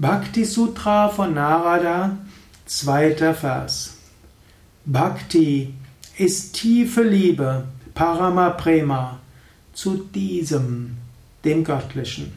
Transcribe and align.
Bhakti 0.00 0.44
Sutra 0.44 1.08
von 1.08 1.34
Narada, 1.34 2.18
zweiter 2.66 3.34
Vers. 3.34 3.96
Bhakti 4.84 5.74
ist 6.16 6.54
tiefe 6.54 7.02
Liebe, 7.02 7.64
Parama 7.94 8.50
Prema, 8.50 9.18
zu 9.72 9.96
diesem, 9.96 10.98
dem 11.44 11.64
Göttlichen. 11.64 12.32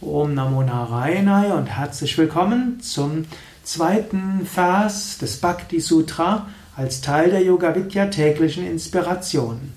Om 0.00 0.34
Namo 0.34 0.62
Narayanaya 0.62 1.54
und 1.54 1.66
herzlich 1.66 2.16
willkommen 2.16 2.80
zum 2.80 3.24
zweiten 3.64 4.46
Vers 4.46 5.18
des 5.18 5.38
Bhakti 5.40 5.80
Sutra 5.80 6.46
als 6.76 7.00
Teil 7.00 7.30
der 7.30 7.42
Yoga 7.42 7.74
Vidya 7.74 8.06
täglichen 8.06 8.64
Inspiration. 8.64 9.72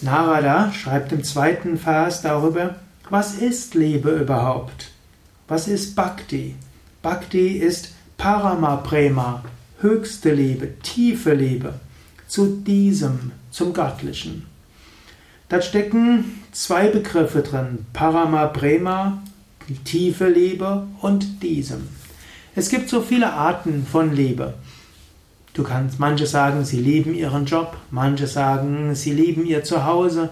Narada 0.00 0.72
schreibt 0.72 1.12
im 1.12 1.22
zweiten 1.24 1.76
Vers 1.76 2.22
darüber, 2.22 2.76
was 3.10 3.34
ist 3.34 3.74
Liebe 3.74 4.10
überhaupt? 4.10 4.90
Was 5.48 5.68
ist 5.68 5.94
Bhakti? 5.94 6.54
Bhakti 7.02 7.58
ist 7.58 7.92
Paramaprema, 8.16 9.44
höchste 9.80 10.32
Liebe, 10.32 10.78
tiefe 10.82 11.34
Liebe, 11.34 11.74
zu 12.26 12.46
diesem, 12.46 13.32
zum 13.50 13.74
Göttlichen. 13.74 14.46
Da 15.48 15.60
stecken 15.60 16.40
zwei 16.52 16.88
Begriffe 16.88 17.42
drin, 17.42 17.84
Paramaprema, 17.92 19.22
tiefe 19.84 20.28
Liebe 20.28 20.86
und 21.00 21.42
diesem. 21.42 21.88
Es 22.54 22.70
gibt 22.70 22.88
so 22.88 23.02
viele 23.02 23.32
Arten 23.32 23.86
von 23.86 24.14
Liebe. 24.14 24.54
Du 25.52 25.62
kannst, 25.62 26.00
manche 26.00 26.26
sagen, 26.26 26.64
sie 26.64 26.80
lieben 26.80 27.14
ihren 27.14 27.44
Job, 27.44 27.76
manche 27.90 28.26
sagen, 28.26 28.94
sie 28.94 29.12
lieben 29.12 29.44
ihr 29.46 29.62
Zuhause. 29.62 30.30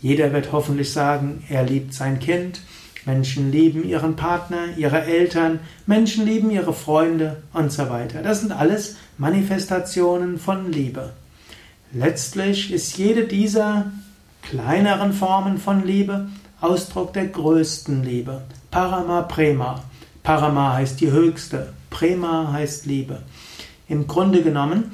Jeder 0.00 0.32
wird 0.32 0.52
hoffentlich 0.52 0.92
sagen, 0.92 1.44
er 1.48 1.64
liebt 1.64 1.94
sein 1.94 2.18
Kind. 2.18 2.60
Menschen 3.06 3.50
lieben 3.50 3.82
ihren 3.84 4.16
Partner, 4.16 4.76
ihre 4.76 5.02
Eltern, 5.02 5.60
Menschen 5.86 6.26
lieben 6.26 6.50
ihre 6.50 6.74
Freunde 6.74 7.42
und 7.52 7.72
so 7.72 7.88
weiter. 7.88 8.22
Das 8.22 8.40
sind 8.40 8.52
alles 8.52 8.96
Manifestationen 9.16 10.38
von 10.38 10.70
Liebe. 10.70 11.12
Letztlich 11.92 12.72
ist 12.72 12.98
jede 12.98 13.24
dieser 13.24 13.90
kleineren 14.42 15.12
Formen 15.12 15.58
von 15.58 15.84
Liebe 15.84 16.28
Ausdruck 16.60 17.14
der 17.14 17.26
größten 17.26 18.04
Liebe. 18.04 18.42
Parama 18.70 19.22
Prema. 19.22 19.82
Parama 20.22 20.74
heißt 20.74 21.00
die 21.00 21.10
höchste, 21.10 21.72
Prema 21.88 22.52
heißt 22.52 22.84
Liebe. 22.84 23.22
Im 23.88 24.06
Grunde 24.06 24.42
genommen, 24.42 24.92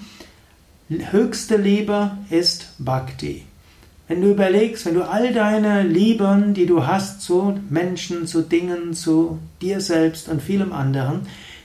höchste 0.88 1.56
Liebe 1.56 2.12
ist 2.30 2.72
Bhakti. 2.78 3.44
Wenn 4.08 4.22
du 4.22 4.30
überlegst, 4.30 4.86
wenn 4.86 4.94
du 4.94 5.02
all 5.02 5.32
deine 5.32 5.82
Lieben, 5.82 6.54
die 6.54 6.66
du 6.66 6.86
hast 6.86 7.22
zu 7.22 7.58
Menschen, 7.68 8.28
zu 8.28 8.42
Dingen, 8.42 8.94
zu 8.94 9.40
dir 9.60 9.80
selbst 9.80 10.28
und 10.28 10.40
vielem 10.40 10.72
anderen, 10.72 11.22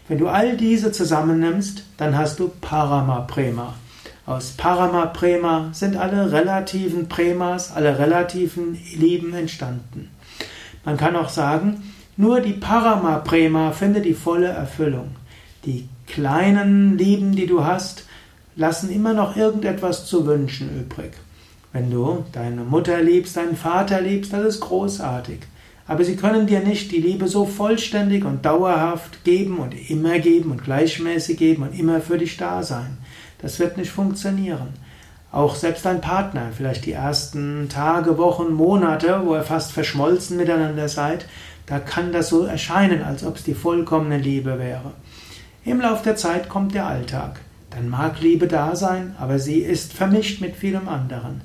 wenn 0.08 0.18
du 0.18 0.28
all 0.28 0.58
diese 0.58 0.92
zusammennimmst, 0.92 1.84
dann 1.98 2.18
hast 2.18 2.40
du 2.40 2.50
Parama 2.60 3.22
Prema. 3.22 3.76
Aus 4.26 4.52
Parama 4.58 5.06
Prema 5.06 5.70
sind 5.72 5.98
alle 5.98 6.32
relativen 6.32 7.08
Premas, 7.08 7.72
alle 7.76 8.00
relativen 8.00 8.76
Lieben 8.98 9.36
entstanden. 9.36 10.10
Man 10.84 10.98
kann 10.98 11.16
auch 11.16 11.30
sagen, 11.30 11.84
nur 12.18 12.42
die 12.42 12.54
Parama 12.54 13.20
Prema 13.20 13.72
findet 13.72 14.06
die 14.06 14.16
volle 14.16 14.48
Erfüllung. 14.48 15.12
Die 15.66 15.88
kleinen 16.08 16.98
Lieben, 16.98 17.36
die 17.36 17.46
du 17.46 17.64
hast, 17.64 18.06
lassen 18.56 18.92
immer 18.92 19.14
noch 19.14 19.38
irgendetwas 19.38 20.08
zu 20.08 20.26
wünschen 20.26 20.70
übrig. 20.80 21.12
Wenn 21.74 21.90
du 21.90 22.26
deine 22.34 22.64
Mutter 22.64 23.02
liebst, 23.02 23.38
deinen 23.38 23.56
Vater 23.56 24.02
liebst, 24.02 24.34
das 24.34 24.46
ist 24.46 24.60
großartig. 24.60 25.40
Aber 25.88 26.04
sie 26.04 26.16
können 26.16 26.48
dir 26.48 26.60
nicht 26.60 26.92
die 26.92 27.00
Liebe 27.00 27.28
so 27.28 27.46
vollständig 27.46 28.26
und 28.26 28.46
dauerhaft 28.46 29.24
geben 29.24 29.60
und 29.60 29.74
immer 29.90 30.20
geben 30.20 30.52
und 30.52 30.64
gleichmäßig 30.64 31.38
geben 31.38 31.64
und 31.64 31.78
immer 31.78 32.02
für 32.02 32.18
dich 32.18 32.38
da 32.38 32.64
sein. 32.64 32.98
Das 33.42 33.60
wird 33.60 33.78
nicht 33.78 33.92
funktionieren. 33.92 34.70
Auch 35.32 35.56
selbst 35.56 35.86
dein 35.86 36.02
Partner, 36.02 36.50
vielleicht 36.56 36.86
die 36.86 36.92
ersten 36.92 37.70
Tage, 37.70 38.18
Wochen, 38.18 38.54
Monate, 38.54 39.22
wo 39.24 39.36
ihr 39.36 39.44
fast 39.44 39.72
verschmolzen 39.72 40.36
miteinander 40.36 40.90
seid, 40.90 41.26
da 41.66 41.80
kann 41.80 42.12
das 42.12 42.28
so 42.28 42.44
erscheinen, 42.44 43.02
als 43.02 43.26
ob 43.26 43.38
es 43.38 43.44
die 43.44 43.54
vollkommene 43.54 44.18
Liebe 44.18 44.60
wäre. 44.60 44.92
Im 45.64 45.80
Lauf 45.80 46.02
der 46.02 46.18
Zeit 46.18 46.50
kommt 46.50 46.74
der 46.76 46.88
Alltag. 46.88 47.40
Dann 47.70 47.88
mag 47.88 48.20
Liebe 48.20 48.48
da 48.48 48.76
sein, 48.76 49.16
aber 49.18 49.40
sie 49.40 49.60
ist 49.60 49.94
vermischt 49.94 50.42
mit 50.42 50.58
vielem 50.58 50.90
anderen. 50.90 51.42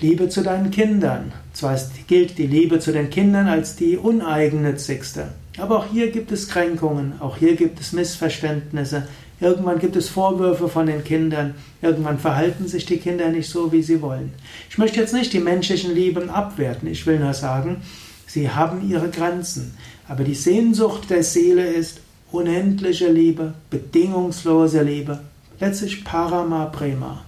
Liebe 0.00 0.28
zu 0.28 0.42
deinen 0.42 0.70
Kindern. 0.70 1.32
Zwar 1.52 1.78
gilt 2.06 2.36
die 2.36 2.46
Liebe 2.46 2.80
zu 2.80 2.92
den 2.92 3.08
Kindern 3.08 3.48
als 3.48 3.76
die 3.76 3.96
uneigennützigste, 3.96 5.28
aber 5.58 5.78
auch 5.78 5.86
hier 5.90 6.10
gibt 6.10 6.32
es 6.32 6.48
Kränkungen, 6.48 7.14
auch 7.20 7.38
hier 7.38 7.56
gibt 7.56 7.80
es 7.80 7.92
Missverständnisse, 7.92 9.08
irgendwann 9.40 9.78
gibt 9.78 9.96
es 9.96 10.08
Vorwürfe 10.08 10.68
von 10.68 10.86
den 10.86 11.02
Kindern, 11.02 11.54
irgendwann 11.80 12.18
verhalten 12.18 12.68
sich 12.68 12.84
die 12.84 12.98
Kinder 12.98 13.30
nicht 13.30 13.48
so, 13.48 13.72
wie 13.72 13.82
sie 13.82 14.02
wollen. 14.02 14.32
Ich 14.68 14.76
möchte 14.76 15.00
jetzt 15.00 15.14
nicht 15.14 15.32
die 15.32 15.40
menschlichen 15.40 15.94
Lieben 15.94 16.28
abwerten, 16.28 16.88
ich 16.88 17.06
will 17.06 17.18
nur 17.18 17.34
sagen, 17.34 17.78
sie 18.26 18.50
haben 18.50 18.88
ihre 18.88 19.08
Grenzen, 19.08 19.74
aber 20.08 20.24
die 20.24 20.34
Sehnsucht 20.34 21.08
der 21.08 21.22
Seele 21.22 21.66
ist 21.66 22.00
unendliche 22.32 23.10
Liebe, 23.10 23.54
bedingungslose 23.70 24.82
Liebe, 24.82 25.20
letztlich 25.58 26.04
Parama 26.04 26.66
Prema. 26.66 27.25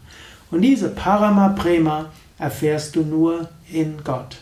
Und 0.50 0.62
diese 0.62 0.88
Parama 0.88 1.50
Prema 1.50 2.06
erfährst 2.38 2.97
du 2.97 3.03
nur 3.03 3.48
in 3.70 4.03
Gott. 4.04 4.38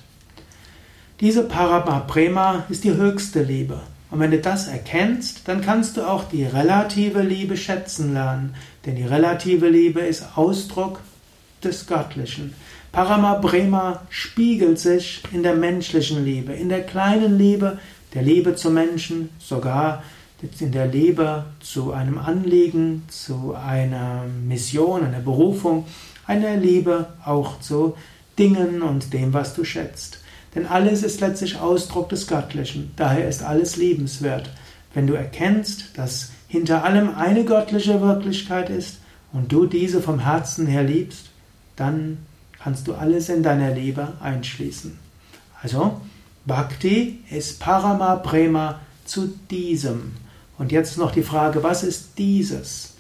Diese 1.21 1.45
Paramaprema 1.45 2.65
ist 2.69 2.85
die 2.85 2.95
höchste 2.95 3.43
Liebe. 3.43 3.81
Und 4.11 4.21
wenn 4.21 4.31
du 4.31 4.39
das 4.39 4.69
erkennst, 4.69 5.49
dann 5.49 5.63
kannst 5.63 5.97
du 5.97 6.03
auch 6.03 6.25
die 6.25 6.45
relative 6.45 7.23
Liebe 7.23 7.57
schätzen 7.57 8.13
lernen. 8.13 8.55
Denn 8.85 8.97
die 8.97 9.05
relative 9.05 9.69
Liebe 9.69 10.01
ist 10.01 10.37
Ausdruck 10.37 11.01
des 11.65 11.87
Göttlichen. 11.87 12.55
Paramaprema 12.93 14.03
spiegelt 14.11 14.79
sich 14.79 15.23
in 15.33 15.43
der 15.43 15.55
menschlichen 15.55 16.25
Liebe, 16.25 16.53
in 16.53 16.69
der 16.69 16.83
kleinen 16.83 17.39
Liebe, 17.39 17.79
der 18.15 18.23
Liebe 18.23 18.55
zu 18.55 18.71
Menschen, 18.71 19.31
sogar 19.39 20.03
in 20.61 20.73
der 20.73 20.87
Liebe 20.87 21.45
zu 21.61 21.93
einem 21.93 22.19
Anliegen, 22.19 23.05
zu 23.09 23.55
einer 23.55 24.25
Mission, 24.47 25.05
einer 25.05 25.21
Berufung, 25.21 25.87
einer 26.27 26.57
Liebe 26.57 27.09
auch 27.25 27.61
zu 27.61 27.97
Dingen 28.39 28.83
und 28.83 29.13
dem, 29.13 29.33
was 29.33 29.55
du 29.55 29.65
schätzt. 29.65 30.21
Denn 30.55 30.67
alles 30.67 31.03
ist 31.03 31.21
letztlich 31.21 31.59
Ausdruck 31.59 32.09
des 32.09 32.27
Göttlichen, 32.27 32.93
daher 32.97 33.29
ist 33.29 33.43
alles 33.43 33.77
liebenswert. 33.77 34.51
Wenn 34.95 35.07
du 35.07 35.15
erkennst, 35.15 35.99
dass 35.99 36.31
hinter 36.49 36.85
allem 36.85 37.15
eine 37.15 37.45
göttliche 37.45 38.01
Wirklichkeit 38.01 38.71
ist 38.71 38.99
und 39.33 39.53
du 39.53 39.67
diese 39.67 40.01
vom 40.01 40.21
Herzen 40.21 40.67
her 40.67 40.83
liebst, 40.83 41.27
dann 41.77 42.19
kannst 42.59 42.89
du 42.89 42.95
alles 42.95 43.29
in 43.29 43.43
deiner 43.43 43.73
Liebe 43.73 44.15
einschließen. 44.21 44.99
Also, 45.63 46.01
Bhakti 46.47 47.21
ist 47.31 47.61
Parama 47.61 48.17
Prema 48.17 48.81
zu 49.05 49.35
diesem. 49.51 50.13
Und 50.59 50.73
jetzt 50.73 50.99
noch 50.99 51.13
die 51.13 51.23
Frage, 51.23 51.63
was 51.63 51.83
ist 51.83 52.19
dieses? 52.19 52.95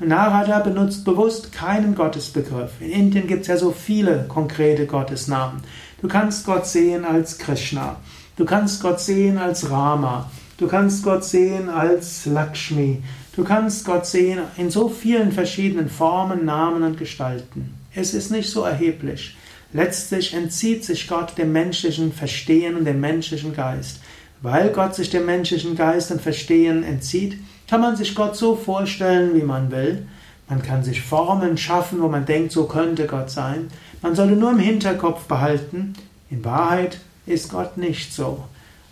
Narada 0.00 0.58
benutzt 0.58 1.04
bewusst 1.04 1.52
keinen 1.52 1.94
Gottesbegriff. 1.94 2.72
In 2.80 2.90
Indien 2.90 3.26
gibt 3.26 3.42
es 3.42 3.46
ja 3.48 3.56
so 3.56 3.72
viele 3.72 4.26
konkrete 4.28 4.86
Gottesnamen. 4.86 5.62
Du 6.02 6.08
kannst 6.08 6.44
Gott 6.44 6.66
sehen 6.66 7.04
als 7.06 7.38
Krishna. 7.38 7.96
Du 8.36 8.44
kannst 8.44 8.82
Gott 8.82 9.00
sehen 9.00 9.38
als 9.38 9.70
Rama. 9.70 10.30
Du 10.58 10.66
kannst 10.66 11.02
Gott 11.02 11.24
sehen 11.24 11.70
als 11.70 12.26
Lakshmi. 12.26 13.02
Du 13.34 13.42
kannst 13.42 13.86
Gott 13.86 14.06
sehen 14.06 14.40
in 14.58 14.70
so 14.70 14.88
vielen 14.88 15.32
verschiedenen 15.32 15.88
Formen, 15.88 16.44
Namen 16.44 16.82
und 16.82 16.98
Gestalten. 16.98 17.74
Es 17.94 18.12
ist 18.12 18.30
nicht 18.30 18.50
so 18.50 18.62
erheblich. 18.62 19.36
Letztlich 19.72 20.34
entzieht 20.34 20.84
sich 20.84 21.08
Gott 21.08 21.36
dem 21.38 21.52
menschlichen 21.52 22.12
Verstehen 22.12 22.76
und 22.76 22.84
dem 22.84 23.00
menschlichen 23.00 23.56
Geist. 23.56 24.00
Weil 24.42 24.70
Gott 24.70 24.94
sich 24.94 25.10
dem 25.10 25.26
menschlichen 25.26 25.76
Geist 25.76 26.10
und 26.10 26.20
Verstehen 26.20 26.82
entzieht, 26.82 27.38
kann 27.68 27.80
man 27.80 27.96
sich 27.96 28.14
Gott 28.14 28.36
so 28.36 28.56
vorstellen, 28.56 29.34
wie 29.34 29.42
man 29.42 29.70
will. 29.70 30.06
Man 30.48 30.62
kann 30.62 30.84
sich 30.84 31.00
Formen 31.00 31.56
schaffen, 31.56 32.02
wo 32.02 32.08
man 32.08 32.26
denkt, 32.26 32.52
so 32.52 32.64
könnte 32.66 33.06
Gott 33.06 33.30
sein. 33.30 33.70
Man 34.02 34.14
sollte 34.14 34.34
nur 34.34 34.50
im 34.50 34.58
Hinterkopf 34.58 35.24
behalten, 35.24 35.94
in 36.30 36.44
Wahrheit 36.44 36.98
ist 37.26 37.50
Gott 37.50 37.76
nicht 37.76 38.12
so. 38.12 38.44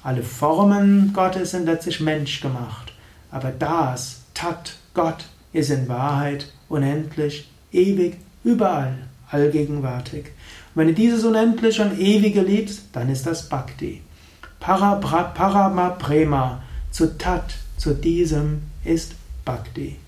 Alle 0.03 0.23
Formen 0.23 1.13
Gottes 1.13 1.51
sind 1.51 1.67
letztlich 1.67 2.01
menschgemacht. 2.01 2.93
Aber 3.31 3.51
das, 3.51 4.23
Tat, 4.35 4.77
Gott, 4.95 5.25
ist 5.53 5.71
in 5.71 5.89
Wahrheit 5.89 6.53
unendlich, 6.69 7.49
ewig, 7.73 8.17
überall, 8.45 8.97
allgegenwärtig. 9.31 10.27
Und 10.75 10.81
wenn 10.81 10.89
du 10.89 10.95
dieses 10.95 11.25
Unendliche 11.25 11.83
und 11.83 11.99
Ewige 11.99 12.41
liebst, 12.41 12.85
dann 12.93 13.11
ist 13.11 13.27
das 13.27 13.49
Bhakti. 13.49 14.01
Parama 14.63 15.91
Prema 15.99 16.63
zu 16.93 17.19
Tat, 17.19 17.55
zu 17.77 17.95
diesem 17.95 18.63
ist 18.85 19.15
Bhakti. 19.45 20.02